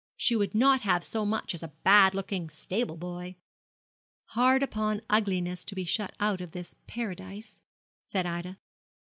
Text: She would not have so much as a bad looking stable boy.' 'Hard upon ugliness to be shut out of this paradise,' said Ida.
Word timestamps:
She 0.17 0.35
would 0.35 0.55
not 0.55 0.81
have 0.81 1.03
so 1.05 1.27
much 1.27 1.53
as 1.53 1.61
a 1.61 1.67
bad 1.83 2.15
looking 2.15 2.49
stable 2.49 2.97
boy.' 2.97 3.35
'Hard 4.29 4.63
upon 4.63 5.03
ugliness 5.11 5.63
to 5.65 5.75
be 5.75 5.83
shut 5.83 6.15
out 6.19 6.41
of 6.41 6.53
this 6.53 6.73
paradise,' 6.87 7.61
said 8.07 8.25
Ida. 8.25 8.57